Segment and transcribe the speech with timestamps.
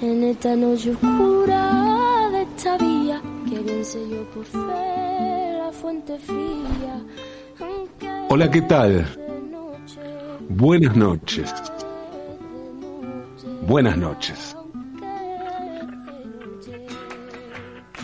[0.00, 6.18] en esta noche oscura de esta vía que bien sé yo por fe la fuente
[6.18, 7.04] fría.
[8.30, 9.06] Hola, ¿qué tal?
[10.48, 11.52] Buenas noches.
[13.66, 14.56] Buenas noches.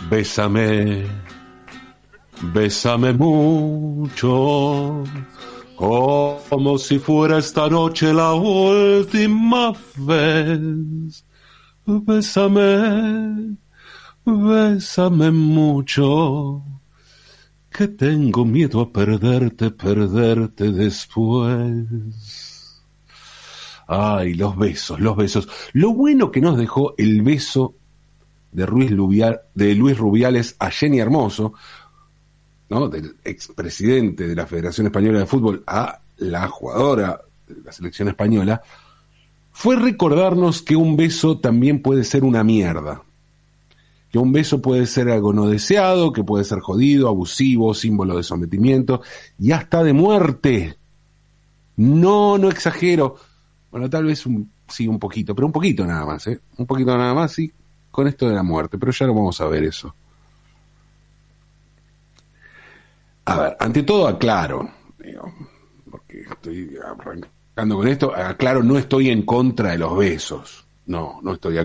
[0.09, 1.05] Bésame,
[2.53, 5.03] bésame mucho,
[5.75, 11.25] como si fuera esta noche la última vez.
[11.87, 13.57] Bésame,
[14.25, 16.63] bésame mucho,
[17.69, 21.85] que tengo miedo a perderte, perderte después.
[23.87, 25.47] Ay, los besos, los besos.
[25.73, 27.75] Lo bueno que nos dejó el beso
[28.51, 28.65] de,
[29.53, 31.53] de Luis Rubiales a Jenny Hermoso,
[32.69, 32.89] ¿no?
[32.89, 38.59] del expresidente de la Federación Española de Fútbol a la jugadora de la selección española,
[39.55, 43.03] fue recordarnos que un beso también puede ser una mierda.
[44.11, 48.23] Que un beso puede ser algo no deseado, que puede ser jodido, abusivo, símbolo de
[48.23, 49.01] sometimiento
[49.39, 50.77] y hasta de muerte.
[51.77, 53.15] No, no exagero.
[53.71, 56.37] Bueno, tal vez un, sí, un poquito, pero un poquito nada más, ¿eh?
[56.57, 57.49] Un poquito nada más, sí,
[57.91, 59.95] con esto de la muerte, pero ya lo vamos a ver eso.
[63.23, 64.69] A ver, ante todo aclaro,
[65.89, 66.75] porque estoy
[67.55, 70.65] arrancando con esto, aclaro, no estoy en contra de los besos.
[70.87, 71.57] No, no estoy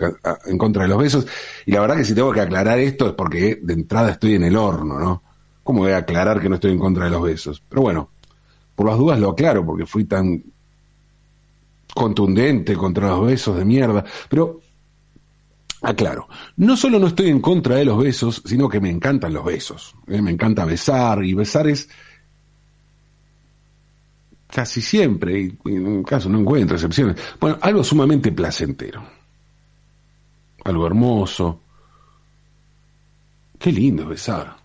[0.46, 1.26] en contra de los besos.
[1.66, 4.44] Y la verdad que si tengo que aclarar esto es porque de entrada estoy en
[4.44, 5.22] el horno, ¿no?
[5.62, 7.62] ¿Cómo voy a aclarar que no estoy en contra de los besos?
[7.68, 8.10] Pero bueno,
[8.74, 10.42] por las dudas lo aclaro porque fui tan
[11.92, 14.04] contundente contra los besos de mierda.
[14.30, 14.60] Pero
[15.82, 19.44] aclaro, no solo no estoy en contra de los besos, sino que me encantan los
[19.44, 19.94] besos.
[20.06, 20.22] ¿eh?
[20.22, 21.90] Me encanta besar y besar es
[24.50, 29.02] casi siempre, y en un caso no encuentro excepciones, bueno, algo sumamente placentero,
[30.64, 31.60] algo hermoso.
[33.58, 34.56] Qué lindo besar.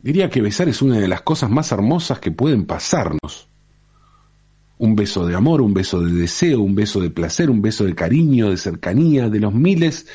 [0.00, 3.48] Diría que besar es una de las cosas más hermosas que pueden pasarnos.
[4.78, 7.96] Un beso de amor, un beso de deseo, un beso de placer, un beso de
[7.96, 10.06] cariño, de cercanía, de los miles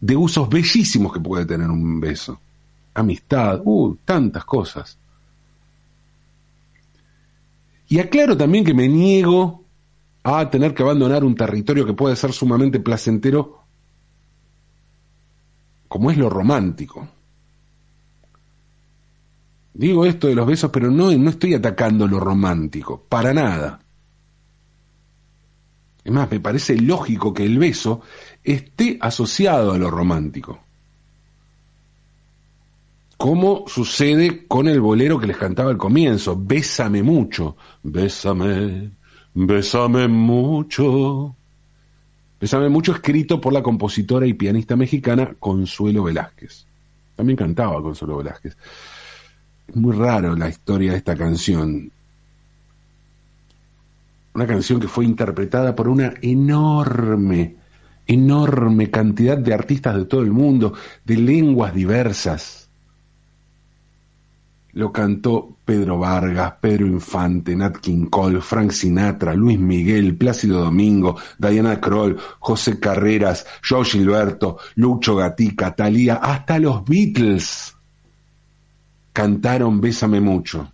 [0.00, 2.40] de usos bellísimos que puede tener un beso.
[2.94, 4.98] Amistad, uh, tantas cosas.
[7.88, 9.64] Y aclaro también que me niego
[10.22, 13.62] a tener que abandonar un territorio que puede ser sumamente placentero,
[15.88, 17.08] como es lo romántico.
[19.72, 23.80] Digo esto de los besos, pero no, no estoy atacando lo romántico, para nada.
[26.04, 28.02] Es más, me parece lógico que el beso
[28.42, 30.60] esté asociado a lo romántico
[33.18, 38.92] como sucede con el bolero que les cantaba al comienzo, Bésame mucho, bésame,
[39.34, 41.34] bésame mucho.
[42.40, 46.64] Bésame mucho, escrito por la compositora y pianista mexicana Consuelo Velázquez.
[47.16, 48.56] También cantaba Consuelo Velázquez.
[49.66, 51.90] Es muy raro la historia de esta canción.
[54.32, 57.56] Una canción que fue interpretada por una enorme,
[58.06, 60.74] enorme cantidad de artistas de todo el mundo,
[61.04, 62.67] de lenguas diversas
[64.78, 71.16] lo cantó Pedro Vargas, Pedro Infante, Nat King Cole, Frank Sinatra, Luis Miguel, Plácido Domingo,
[71.36, 77.74] Diana Kroll, José Carreras, Joe Gilberto, Lucho Gatica, Talía, hasta los Beatles
[79.12, 80.72] cantaron Bésame mucho.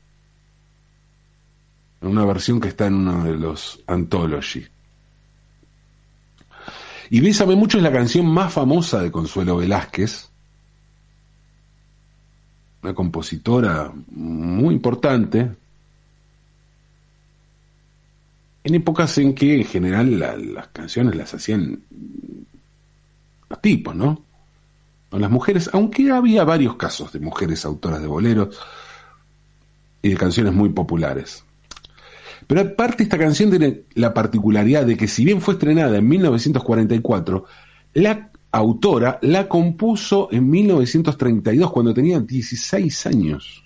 [2.03, 4.67] Una versión que está en uno de los Anthology.
[7.09, 10.29] Y Bésame mucho es la canción más famosa de Consuelo Velázquez
[12.85, 15.51] una compositora muy importante,
[18.63, 20.19] en épocas en que en general
[20.55, 21.83] las canciones las hacían
[23.49, 24.23] los tipos, ¿no?
[25.11, 28.59] O las mujeres, aunque había varios casos de mujeres autoras de boleros
[30.03, 31.43] y de canciones muy populares.
[32.47, 37.47] Pero aparte esta canción tiene la particularidad de que si bien fue estrenada en 1944,
[37.95, 43.65] la autora la compuso en 1932, cuando tenía 16 años.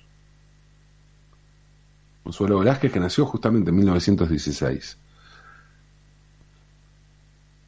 [2.22, 4.96] Consuelo Velázquez, que nació justamente en 1916.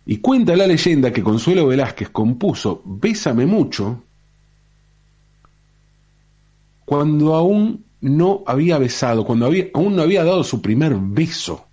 [0.07, 4.03] Y cuenta la leyenda que Consuelo Velázquez compuso Bésame mucho
[6.87, 11.67] cuando aún no había besado, cuando aún no había dado su primer beso.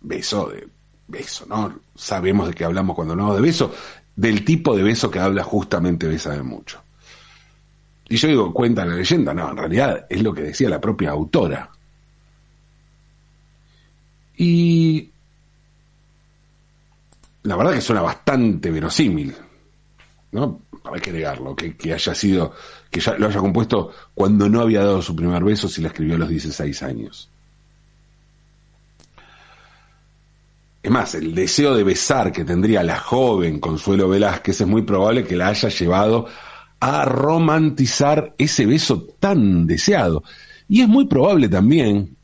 [0.00, 0.77] Beso de
[1.08, 1.80] beso, ¿no?
[1.94, 3.74] Sabemos de qué hablamos cuando hablamos de beso,
[4.14, 6.80] del tipo de beso que habla justamente Bésame mucho.
[8.08, 11.10] Y yo digo, cuenta la leyenda, no, en realidad es lo que decía la propia
[11.10, 11.70] autora.
[14.36, 15.10] Y
[17.42, 19.34] la verdad que suena bastante verosímil,
[20.32, 20.62] ¿no?
[20.84, 22.54] Hay que negarlo, que, que haya sido,
[22.90, 26.14] que ya lo haya compuesto cuando no había dado su primer beso si la escribió
[26.14, 27.30] a los 16 años.
[30.82, 35.24] Es más, el deseo de besar que tendría la joven Consuelo Velázquez es muy probable
[35.24, 36.26] que la haya llevado
[36.80, 40.22] a romantizar ese beso tan deseado.
[40.68, 42.16] Y es muy probable también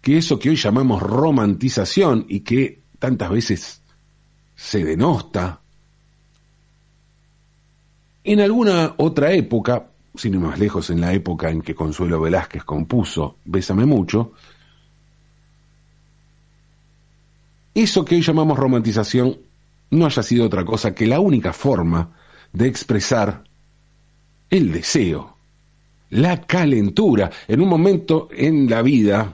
[0.00, 3.82] que eso que hoy llamamos romantización y que tantas veces
[4.54, 5.60] se denosta,
[8.22, 12.64] en alguna otra época, sin ir más lejos, en la época en que Consuelo Velázquez
[12.64, 14.32] compuso Bésame mucho,
[17.82, 19.38] eso que hoy llamamos romantización
[19.90, 22.10] no haya sido otra cosa que la única forma
[22.52, 23.44] de expresar
[24.50, 25.36] el deseo,
[26.10, 29.32] la calentura, en un momento en la vida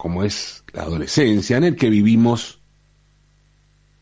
[0.00, 2.58] como es la adolescencia, en el que vivimos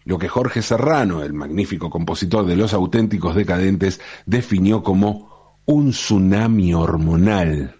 [0.05, 6.73] lo que Jorge Serrano, el magnífico compositor de Los auténticos decadentes, definió como un tsunami
[6.73, 7.78] hormonal.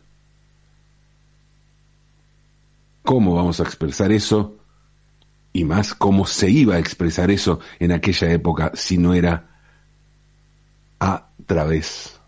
[3.09, 4.59] ¿Cómo vamos a expresar eso?
[5.55, 9.49] Y más, ¿cómo se iba a expresar eso en aquella época si no era
[11.01, 12.21] a través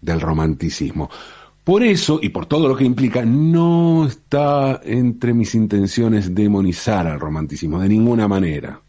[0.00, 1.10] del romanticismo?
[1.64, 7.18] Por eso, y por todo lo que implica, no está entre mis intenciones demonizar al
[7.18, 8.80] romanticismo, de ninguna manera.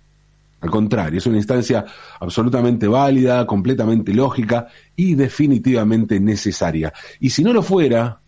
[0.61, 1.83] Al contrario, es una instancia
[2.19, 6.93] absolutamente válida, completamente lógica y definitivamente necesaria.
[7.19, 8.19] Y si no lo fuera,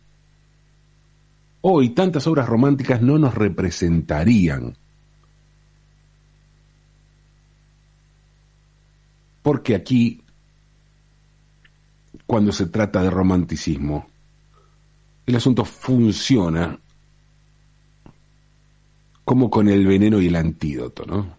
[1.62, 4.76] hoy tantas obras románticas no nos representarían.
[9.42, 10.22] Porque aquí,
[12.26, 14.08] cuando se trata de romanticismo,
[15.26, 16.78] el asunto funciona
[19.24, 21.36] como con el veneno y el antídoto, ¿no?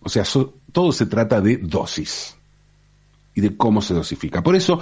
[0.00, 0.24] O sea,
[0.72, 2.36] todo se trata de dosis
[3.34, 4.42] y de cómo se dosifica.
[4.42, 4.80] Por eso,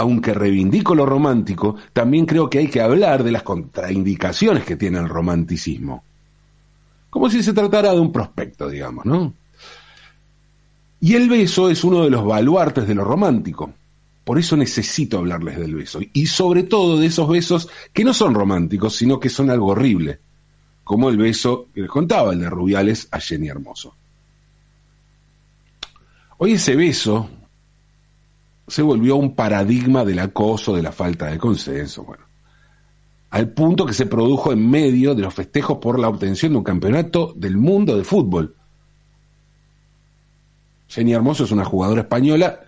[0.00, 4.98] aunque reivindico lo romántico, también creo que hay que hablar de las contraindicaciones que tiene
[4.98, 6.02] el romanticismo.
[7.10, 9.34] Como si se tratara de un prospecto, digamos, ¿no?
[11.00, 13.74] Y el beso es uno de los baluartes de lo romántico.
[14.24, 16.00] Por eso necesito hablarles del beso.
[16.14, 20.18] Y sobre todo de esos besos que no son románticos, sino que son algo horrible.
[20.82, 23.94] Como el beso que les contaba, el de Rubiales a Jenny Hermoso.
[26.38, 27.28] Hoy ese beso
[28.70, 32.24] se volvió un paradigma del acoso, de la falta de consenso, bueno.
[33.30, 36.64] Al punto que se produjo en medio de los festejos por la obtención de un
[36.64, 38.56] campeonato del mundo de fútbol.
[40.88, 42.60] Jenny Hermoso es una jugadora española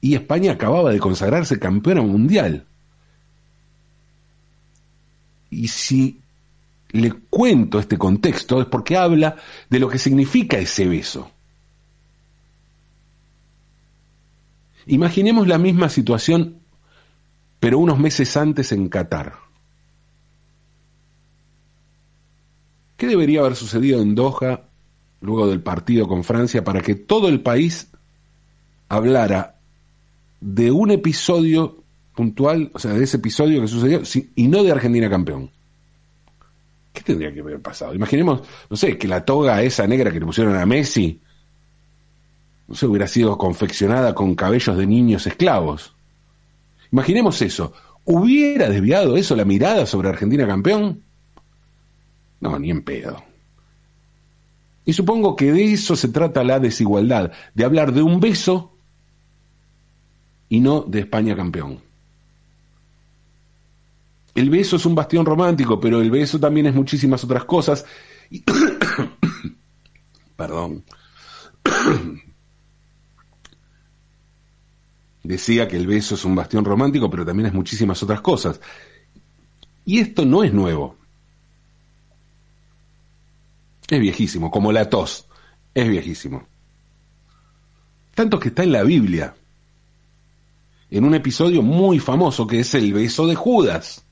[0.00, 2.66] y España acababa de consagrarse campeona mundial.
[5.50, 6.20] Y si
[6.90, 9.36] le cuento este contexto es porque habla
[9.68, 11.30] de lo que significa ese beso.
[14.86, 16.60] Imaginemos la misma situación,
[17.58, 19.34] pero unos meses antes en Qatar.
[22.96, 24.64] ¿Qué debería haber sucedido en Doha
[25.20, 27.90] luego del partido con Francia para que todo el país
[28.88, 29.56] hablara
[30.40, 31.82] de un episodio
[32.14, 34.02] puntual, o sea, de ese episodio que sucedió,
[34.34, 35.50] y no de Argentina campeón.
[36.92, 37.94] ¿Qué tendría que haber pasado?
[37.94, 41.20] Imaginemos, no sé, que la toga esa negra que le pusieron a Messi,
[42.70, 45.92] no sé, hubiera sido confeccionada con cabellos de niños esclavos.
[46.92, 47.72] Imaginemos eso.
[48.04, 51.02] ¿Hubiera desviado eso la mirada sobre Argentina campeón?
[52.38, 53.24] No, ni en pedo.
[54.84, 58.72] Y supongo que de eso se trata la desigualdad, de hablar de un beso
[60.48, 61.80] y no de España campeón.
[64.36, 67.84] El beso es un bastión romántico, pero el beso también es muchísimas otras cosas.
[70.36, 70.84] Perdón.
[75.22, 78.60] Decía que el beso es un bastión romántico, pero también es muchísimas otras cosas.
[79.84, 80.96] Y esto no es nuevo.
[83.88, 85.26] Es viejísimo, como la tos.
[85.74, 86.46] Es viejísimo.
[88.14, 89.34] Tanto que está en la Biblia
[90.90, 94.04] en un episodio muy famoso que es el beso de Judas.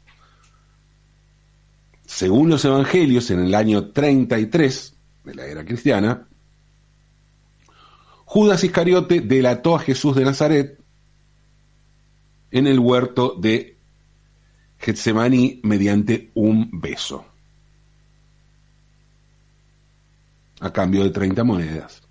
[2.06, 6.26] Según los evangelios, en el año 33 de la era cristiana,
[8.24, 10.77] Judas Iscariote delató a Jesús de Nazaret
[12.50, 13.76] en el huerto de
[14.78, 17.24] Getsemaní mediante un beso,
[20.60, 22.02] a cambio de 30 monedas.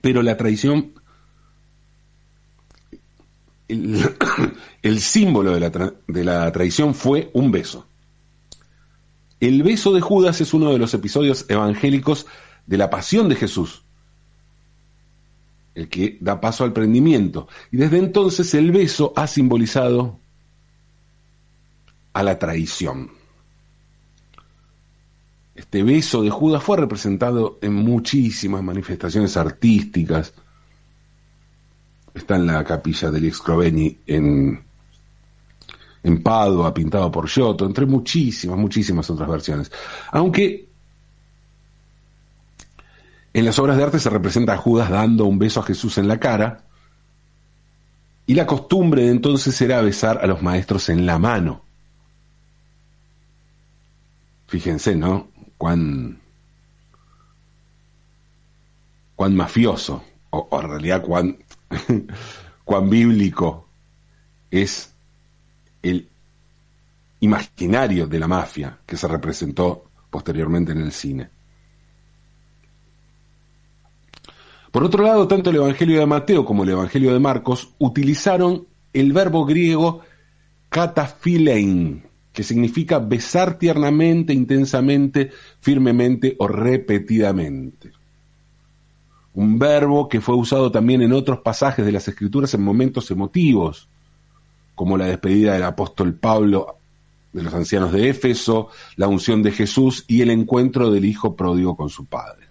[0.00, 0.92] Pero la traición
[3.68, 7.86] el, símbolo de la, de la traición fue un beso.
[9.40, 12.26] El beso de Judas es uno de los episodios evangélicos
[12.66, 13.84] de la pasión de Jesús,
[15.76, 17.48] el que da paso al prendimiento.
[17.70, 20.18] Y desde entonces el beso ha simbolizado
[22.14, 23.10] a la traición.
[25.54, 30.32] Este beso de Judas fue representado en muchísimas manifestaciones artísticas.
[32.14, 34.64] Está en la capilla del Excroveni en,
[36.02, 39.70] en Padua, pintado por Giotto, entre muchísimas, muchísimas otras versiones.
[40.10, 40.70] Aunque
[43.36, 46.08] en las obras de arte se representa a Judas dando un beso a Jesús en
[46.08, 46.64] la cara,
[48.24, 51.62] y la costumbre de entonces era besar a los maestros en la mano.
[54.46, 55.28] Fíjense, ¿no?
[55.58, 56.18] cuán,
[59.14, 61.36] cuán mafioso, o, en realidad cuán,
[62.64, 63.68] cuán bíblico
[64.50, 64.94] es
[65.82, 66.08] el
[67.20, 71.35] imaginario de la mafia que se representó posteriormente en el cine.
[74.76, 79.14] Por otro lado, tanto el Evangelio de Mateo como el Evangelio de Marcos utilizaron el
[79.14, 80.02] verbo griego
[80.68, 85.30] katafilein, que significa besar tiernamente, intensamente,
[85.60, 87.90] firmemente o repetidamente.
[89.32, 93.88] Un verbo que fue usado también en otros pasajes de las Escrituras en momentos emotivos,
[94.74, 96.76] como la despedida del apóstol Pablo
[97.32, 101.78] de los ancianos de Éfeso, la unción de Jesús y el encuentro del hijo pródigo
[101.78, 102.45] con su padre.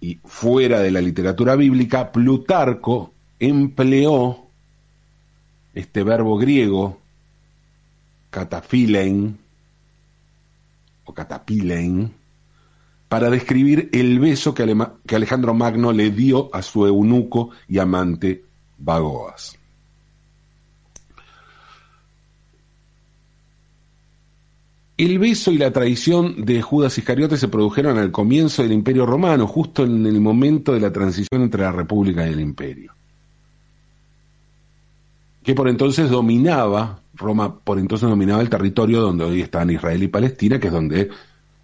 [0.00, 4.46] Y fuera de la literatura bíblica, Plutarco empleó
[5.74, 6.98] este verbo griego
[8.30, 9.38] catafilen
[11.04, 12.12] o catapilen
[13.08, 14.62] para describir el beso que,
[15.14, 18.44] Alejandro Magno le dio a su eunuco y amante
[18.78, 19.59] Bagoas.
[25.00, 29.46] El beso y la traición de Judas Iscariote se produjeron al comienzo del Imperio Romano,
[29.46, 32.92] justo en el momento de la transición entre la República y el Imperio,
[35.42, 40.08] que por entonces dominaba Roma por entonces dominaba el territorio donde hoy están Israel y
[40.08, 41.08] Palestina, que es donde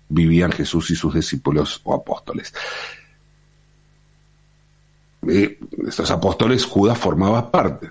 [0.09, 2.55] vivían Jesús y sus discípulos o apóstoles.
[5.21, 7.91] De estos apóstoles Judas formaba parte.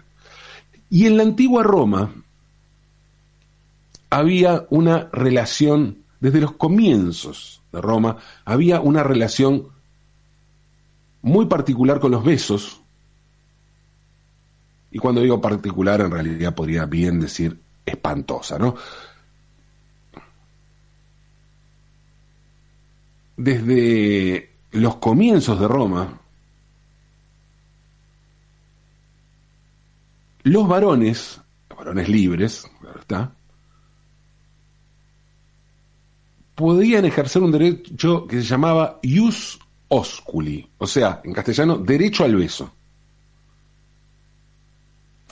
[0.90, 2.25] Y en la antigua Roma
[4.16, 9.68] había una relación, desde los comienzos de Roma, había una relación
[11.22, 12.80] muy particular con los besos,
[14.90, 18.76] y cuando digo particular, en realidad podría bien decir espantosa, ¿no?
[23.36, 26.22] Desde los comienzos de Roma,
[30.44, 33.35] los varones, los varones libres, claro está,
[36.56, 39.60] podían ejercer un derecho que se llamaba ius
[39.90, 42.72] osculi, o sea, en castellano, derecho al beso.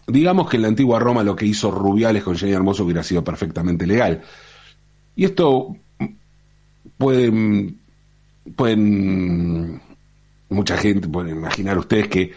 [0.06, 3.24] Digamos que en la antigua Roma lo que hizo Rubiales con Jenny Hermoso hubiera sido
[3.24, 4.22] perfectamente legal.
[5.16, 5.78] Y esto
[6.98, 7.80] pueden,
[8.56, 9.82] pueden
[10.50, 12.34] mucha gente pueden imaginar ustedes que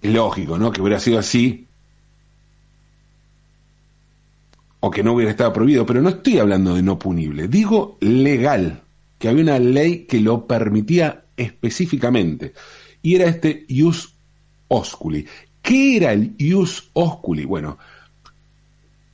[0.00, 0.70] es lógico, ¿no?
[0.70, 1.67] Que hubiera sido así
[4.80, 8.82] o que no hubiera estado prohibido, pero no estoy hablando de no punible, digo legal,
[9.18, 12.52] que había una ley que lo permitía específicamente,
[13.02, 14.14] y era este ius
[14.68, 15.26] osculi,
[15.68, 17.44] ¿Qué era el ius osculi?
[17.44, 17.76] Bueno,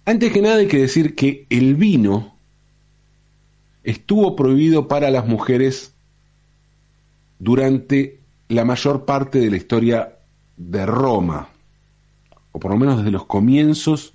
[0.04, 2.37] antes que nada hay que decir que el vino
[3.83, 5.94] estuvo prohibido para las mujeres
[7.40, 10.18] durante la mayor parte de la historia
[10.56, 11.49] de Roma,
[12.52, 14.13] o por lo menos desde los comienzos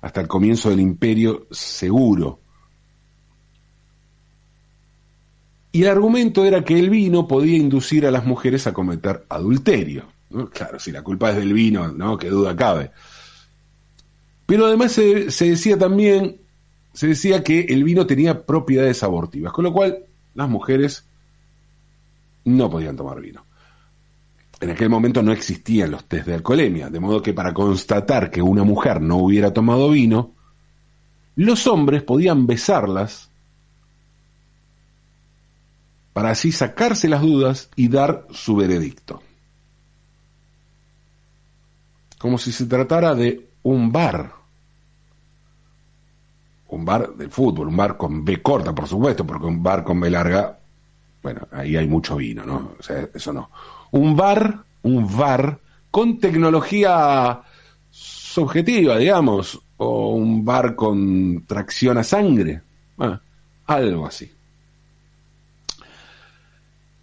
[0.00, 2.40] hasta el comienzo del imperio seguro.
[5.72, 10.06] Y el argumento era que el vino podía inducir a las mujeres a cometer adulterio.
[10.52, 12.16] Claro, si la culpa es del vino, ¿no?
[12.16, 12.90] Qué duda cabe.
[14.46, 16.40] Pero además se, se, decía también,
[16.92, 21.06] se decía que el vino tenía propiedades abortivas, con lo cual las mujeres
[22.44, 23.44] no podían tomar vino.
[24.60, 28.42] En aquel momento no existían los test de alcoholemia, de modo que para constatar que
[28.42, 30.32] una mujer no hubiera tomado vino,
[31.36, 33.30] los hombres podían besarlas
[36.12, 39.22] para así sacarse las dudas y dar su veredicto
[42.18, 44.32] como si se tratara de un bar.
[46.68, 49.98] Un bar del fútbol, un bar con B corta, por supuesto, porque un bar con
[50.00, 50.58] B larga,
[51.22, 52.72] bueno, ahí hay mucho vino, ¿no?
[52.78, 53.50] O sea, eso no.
[53.92, 55.58] Un bar, un bar
[55.90, 57.40] con tecnología
[57.90, 62.62] subjetiva, digamos, o un bar con tracción a sangre,
[62.98, 63.20] ah,
[63.66, 64.30] algo así.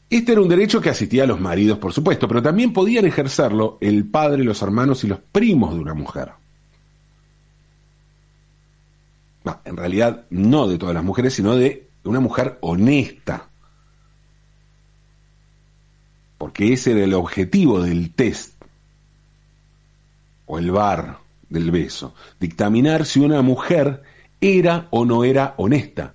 [0.09, 3.77] Este era un derecho que asistía a los maridos, por supuesto, pero también podían ejercerlo
[3.81, 6.31] el padre, los hermanos y los primos de una mujer.
[9.63, 13.49] en realidad no de todas las mujeres, sino de una mujer honesta.
[16.45, 18.61] Porque ese era el objetivo del test
[20.45, 21.17] o el bar
[21.49, 24.03] del beso, dictaminar si una mujer
[24.39, 26.13] era o no era honesta.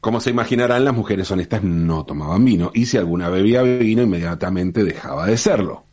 [0.00, 4.84] Como se imaginarán, las mujeres honestas no tomaban vino y si alguna bebía vino inmediatamente
[4.84, 5.84] dejaba de serlo.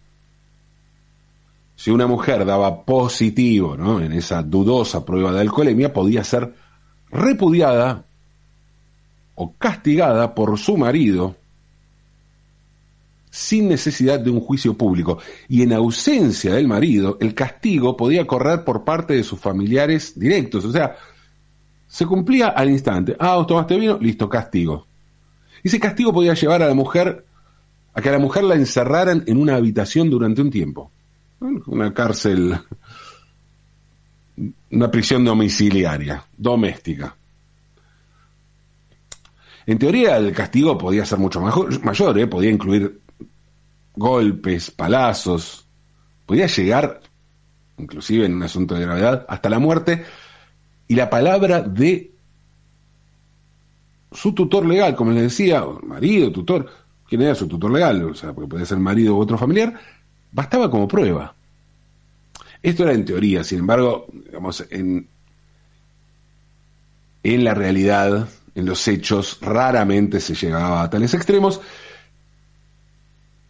[1.75, 3.99] Si una mujer daba positivo ¿no?
[3.99, 6.55] en esa dudosa prueba de alcoholemia, podía ser
[7.09, 8.05] repudiada
[9.41, 11.35] o castigada por su marido
[13.31, 15.17] sin necesidad de un juicio público.
[15.47, 20.65] Y en ausencia del marido, el castigo podía correr por parte de sus familiares directos.
[20.65, 20.95] O sea,
[21.87, 23.15] se cumplía al instante.
[23.17, 24.85] Ah, vos tomaste vino, listo, castigo.
[25.63, 27.25] Y ese castigo podía llevar a la mujer
[27.93, 30.91] a que a la mujer la encerraran en una habitación durante un tiempo.
[31.65, 32.59] Una cárcel,
[34.69, 37.15] una prisión domiciliaria, doméstica.
[39.65, 42.27] En teoría el castigo podía ser mucho mayor, ¿eh?
[42.27, 43.01] podía incluir
[43.95, 45.65] golpes, palazos,
[46.25, 47.01] podía llegar,
[47.77, 50.03] inclusive en un asunto de gravedad, hasta la muerte,
[50.87, 52.11] y la palabra de
[54.11, 56.69] su tutor legal, como les decía, marido, tutor,
[57.07, 58.03] ¿quién era su tutor legal?
[58.03, 59.73] O sea, porque podía ser marido u otro familiar,
[60.31, 61.33] bastaba como prueba.
[62.61, 65.07] Esto era en teoría, sin embargo, digamos, en,
[67.23, 71.61] en la realidad, en los hechos, raramente se llegaba a tales extremos,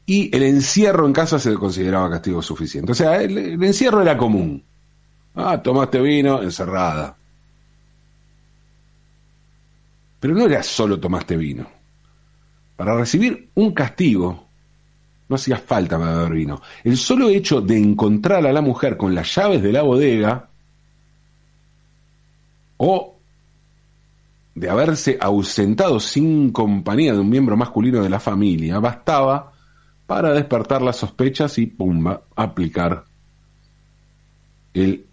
[0.06, 2.92] y el encierro en casa se consideraba castigo suficiente.
[2.92, 4.64] O sea, el, encierro era común.
[5.36, 7.16] Ah, tomaste vino, encerrada.
[10.20, 11.68] Pero no era solo tomaste vino.
[12.76, 14.48] Para recibir un castigo
[15.30, 16.62] no hacía falta beber vino.
[16.84, 20.50] El solo hecho de encontrar a la mujer con las llaves de la bodega
[22.76, 23.21] o
[24.56, 29.54] de haberse ausentado sin compañía de un miembro masculino de la familia bastaba
[30.06, 33.06] para despertar las sospechas y pumba, aplicar
[34.74, 35.06] el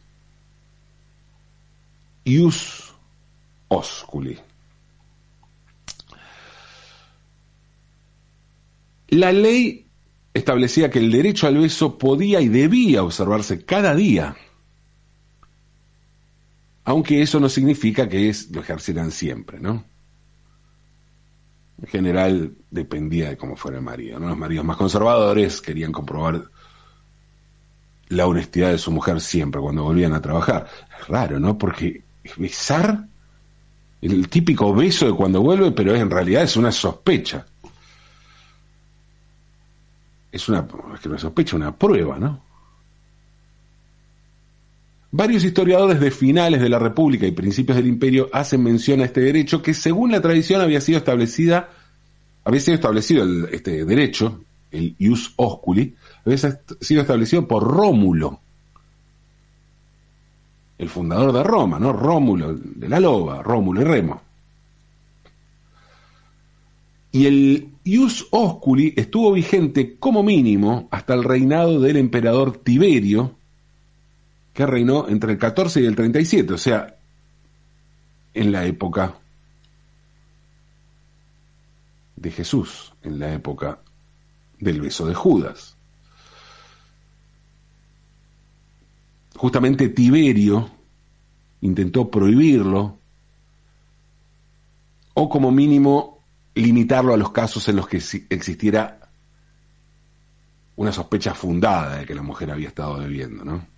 [2.25, 2.95] ius
[3.69, 4.39] osculi.
[9.09, 9.87] La ley
[10.35, 14.37] establecía que el derecho al beso podía y debía observarse cada día,
[16.89, 19.85] aunque eso no significa que es, lo ejercieran siempre, ¿no?
[21.83, 24.19] En general dependía de cómo fuera el marido.
[24.19, 24.29] ¿no?
[24.29, 26.45] Los maridos más conservadores querían comprobar
[28.09, 30.67] la honestidad de su mujer siempre cuando volvían a trabajar.
[30.99, 31.59] Es raro, ¿no?
[31.59, 32.05] Porque
[32.39, 33.05] besar,
[34.01, 37.45] el típico beso de cuando vuelve, pero en realidad es una sospecha.
[40.33, 42.48] Es una, es que una sospecha, una prueba, ¿no?
[45.11, 49.23] Varios historiadores de finales de la República y principios del Imperio hacen mención a este
[49.23, 51.71] derecho que según la tradición había sido establecida,
[52.45, 55.95] había sido establecido este derecho, el ius osculi,
[56.27, 58.41] había sido establecido por Rómulo,
[60.77, 61.95] el fundador de Roma, ¿no?
[61.95, 64.23] Rómulo, de la loba, Rómulo y Remo.
[67.13, 73.38] Y el ius osculi estuvo vigente como mínimo hasta el reinado del emperador Tiberio,
[74.59, 76.97] que reinó entre el 14 y el 37, o sea,
[78.35, 79.15] en la época
[82.17, 83.79] de Jesús, en la época
[84.59, 85.77] del beso de Judas.
[89.37, 90.69] Justamente Tiberio
[91.61, 92.99] intentó prohibirlo
[95.15, 96.25] o como mínimo
[96.57, 99.09] limitarlo a los casos en los que existiera
[100.75, 103.78] una sospecha fundada de que la mujer había estado bebiendo, ¿no?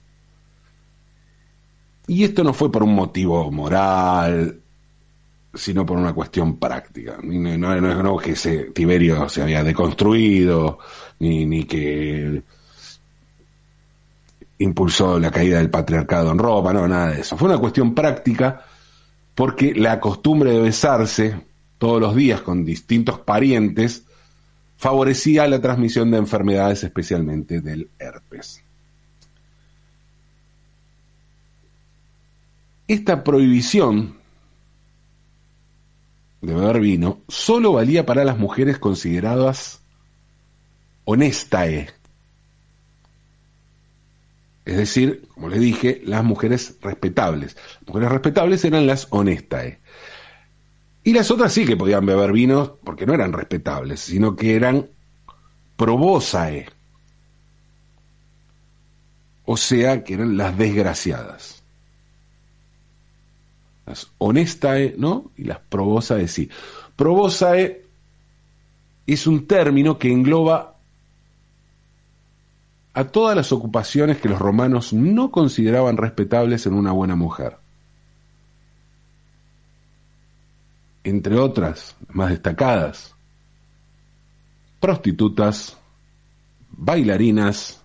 [2.11, 4.61] Y esto no fue por un motivo moral,
[5.55, 7.19] sino por una cuestión práctica.
[7.23, 10.81] No, no, es que ese Tiberio se había deconstruido,
[11.21, 12.43] ni, ni que
[14.59, 17.37] impulsó la caída del patriarcado en Roma, no, nada de eso.
[17.37, 18.61] Fue una cuestión práctica
[19.37, 21.41] porque la costumbre de besarse
[21.79, 24.03] todos los días con distintos parientes
[24.77, 28.65] favorecía la transmisión de enfermedades, especialmente del herpes.
[32.91, 34.17] Esta prohibición
[36.41, 39.81] de beber vino solo valía para las mujeres consideradas
[41.05, 41.89] honestae.
[44.65, 47.55] Es decir, como les dije, las mujeres respetables.
[47.55, 49.79] Las mujeres respetables eran las honestae.
[51.05, 54.91] Y las otras sí que podían beber vinos porque no eran respetables, sino que eran
[55.77, 56.67] probosae.
[59.45, 61.60] O sea, que eran las desgraciadas.
[63.91, 65.33] Las honestae, ¿no?
[65.37, 66.49] Y las probosae sí.
[66.95, 67.85] Probosae
[69.05, 70.77] es un término que engloba
[72.95, 77.57] a todas las ocupaciones que los romanos no consideraban respetables en una buena mujer.
[81.03, 83.13] Entre otras, más destacadas,
[84.79, 85.77] prostitutas,
[86.71, 87.83] bailarinas,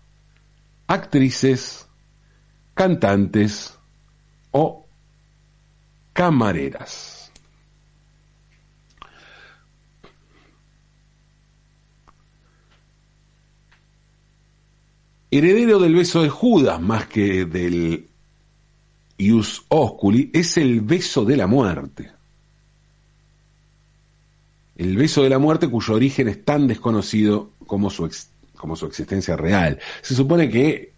[0.86, 1.88] actrices,
[2.76, 3.76] cantantes
[4.52, 4.85] o
[6.16, 7.30] camareras.
[15.30, 18.08] heredero del beso de Judas más que del
[19.18, 22.10] ius osculi, es el beso de la muerte.
[24.78, 28.10] El beso de la muerte cuyo origen es tan desconocido como su,
[28.56, 29.78] como su existencia real.
[30.02, 30.94] Se supone que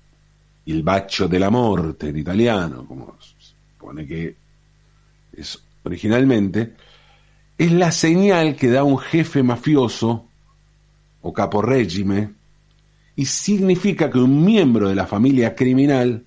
[0.68, 4.47] el bacio de la muerte en italiano, como se supone que
[5.84, 6.76] originalmente,
[7.58, 10.28] es la señal que da un jefe mafioso
[11.22, 12.36] o capo régimen
[13.16, 16.24] y significa que un miembro de la familia criminal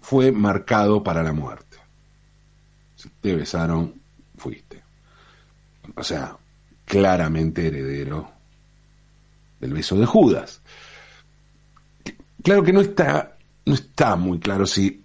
[0.00, 1.76] fue marcado para la muerte.
[2.96, 3.94] Si te besaron,
[4.36, 4.82] fuiste.
[5.94, 6.36] O sea,
[6.84, 8.30] claramente heredero
[9.60, 10.60] del beso de Judas.
[12.42, 15.02] Claro que no está, no está muy claro si,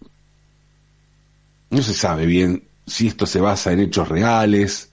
[1.69, 4.91] no se sabe bien si esto se basa en hechos reales,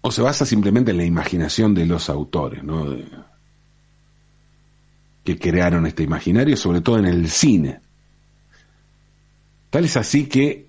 [0.00, 2.96] o se basa simplemente en la imaginación de los autores, ¿no?
[5.24, 7.80] que crearon este imaginario, sobre todo en el cine.
[9.68, 10.68] Tal es así que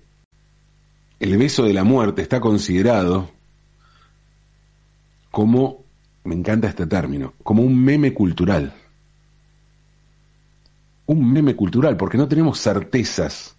[1.18, 3.30] el beso de la muerte está considerado
[5.30, 5.84] como,
[6.24, 8.74] me encanta este término, como un meme cultural.
[11.10, 13.56] Un meme cultural, porque no tenemos certezas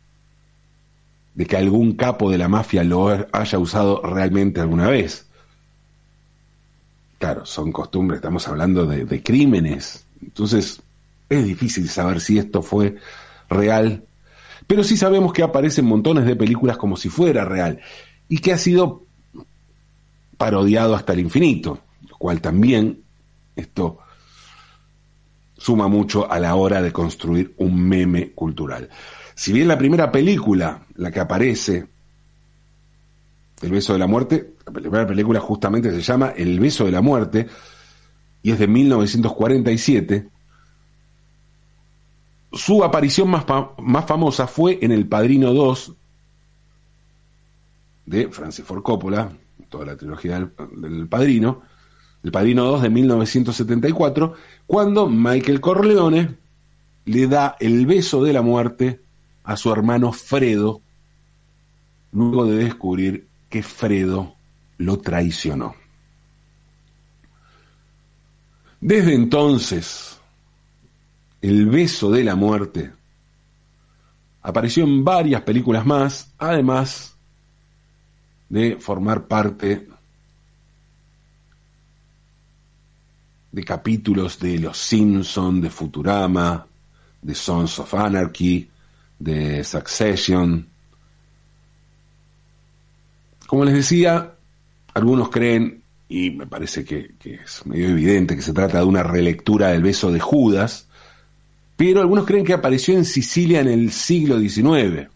[1.36, 5.28] de que algún capo de la mafia lo haya usado realmente alguna vez.
[7.20, 10.06] Claro, son costumbres, estamos hablando de, crímenes.
[10.22, 10.82] Entonces,
[11.28, 12.96] es difícil saber si esto fue
[13.50, 14.06] real.
[14.66, 17.82] Pero sí sabemos que aparecen montones de películas como si fuera real.
[18.30, 19.04] Y que ha sido
[20.38, 21.82] parodiado hasta el infinito.
[22.08, 23.04] Lo cual también
[23.58, 24.00] esto
[25.62, 28.90] suma mucho a la hora de construir un meme cultural.
[29.36, 31.88] Si bien la primera película, la que aparece,
[33.62, 37.02] El beso de la muerte, la primera película justamente se llama El beso de la
[37.02, 37.48] muerte
[38.42, 40.30] y es de 1947.
[42.54, 43.46] Su aparición más,
[43.78, 45.96] más famosa fue en El Padrino 2
[48.08, 49.32] de Francis Ford Coppola,
[49.70, 51.62] toda la trilogía del, del Padrino,
[52.24, 54.34] El Padrino 2 de 1974,
[54.68, 56.38] cuando Michael Corleone
[57.06, 59.02] le da el beso de la muerte
[59.44, 60.82] a su hermano Fredo,
[62.12, 64.36] luego de descubrir que Fredo
[64.78, 65.76] lo traicionó.
[68.80, 70.20] Desde entonces,
[71.42, 72.92] el beso de la muerte
[74.42, 77.16] apareció en varias películas más, además
[78.50, 79.88] de formar parte
[83.52, 86.66] de capítulos de Los Simpson, de Futurama,
[87.22, 88.70] de Sons of Anarchy,
[89.20, 90.68] de Succession.
[93.48, 94.34] Como les decía,
[94.94, 99.70] algunos creen, y me parece que, es medio evidente que se trata de una relectura
[99.70, 100.88] del beso de Judas,
[101.76, 105.10] pero algunos creen que apareció en Sicilia en el siglo XIX.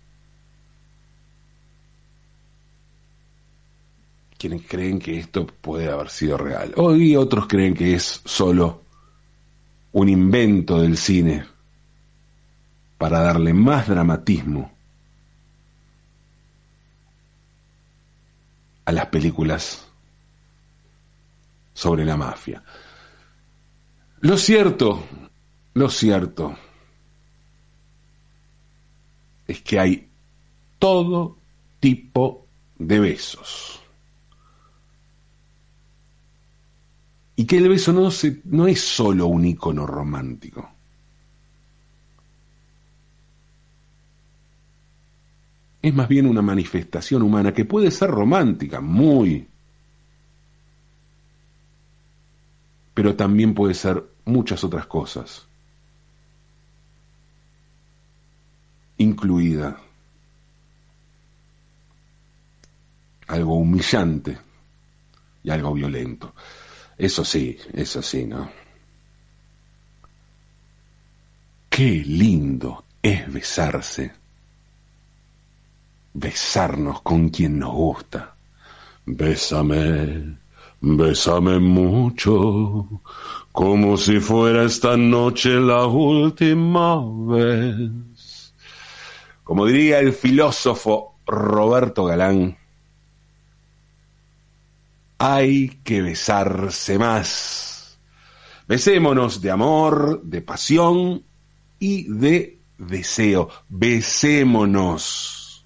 [4.45, 6.71] Quienes creen que esto puede haber sido real.
[6.75, 8.84] Hoy otros creen que es solo
[9.93, 11.43] un invento del cine
[12.99, 14.71] para darle más dramatismo
[18.86, 19.88] a las películas
[21.73, 22.63] sobre la mafia.
[24.19, 25.08] Lo cierto,
[25.73, 26.55] lo cierto
[29.47, 30.08] es que hay
[30.77, 31.36] todo
[31.79, 32.45] tipo
[32.77, 33.81] de besos.
[37.36, 40.71] Y que el beso no, es solo un icono romántico.
[45.82, 49.48] es más bien una manifestación humana que puede ser romántica, muy,
[52.91, 55.45] pero también puede ser muchas otras cosas,
[58.98, 59.78] incluida
[63.28, 64.38] algo humillante
[65.43, 66.34] y algo violento.
[66.97, 68.49] Eso sí, eso sí, ¿no?
[71.69, 74.13] Qué lindo es besarse,
[76.13, 78.36] besarnos con quien nos gusta.
[79.05, 80.38] Bésame,
[80.79, 83.01] bésame mucho,
[83.51, 88.53] como si fuera esta noche la última vez.
[89.43, 92.58] Como diría el filósofo Roberto Galán,
[95.17, 97.99] hay que besarse más.
[98.67, 101.23] Besémonos de amor, de pasión
[101.80, 103.49] y de deseo.
[103.69, 105.65] Besémonos.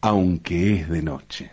[0.00, 1.52] Aunque es de noche.